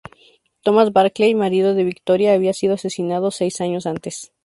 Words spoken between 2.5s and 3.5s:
sido asesinado